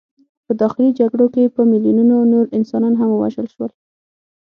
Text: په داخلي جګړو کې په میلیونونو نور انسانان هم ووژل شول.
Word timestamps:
په 0.45 0.51
داخلي 0.61 0.89
جګړو 0.99 1.25
کې 1.33 1.53
په 1.55 1.61
میلیونونو 1.71 2.29
نور 2.33 2.45
انسانان 2.57 2.93
هم 2.97 3.09
ووژل 3.11 3.47
شول. 3.53 3.71